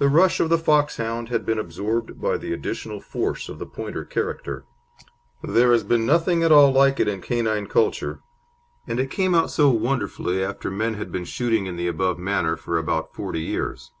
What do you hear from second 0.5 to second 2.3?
Foxhound had been absorbed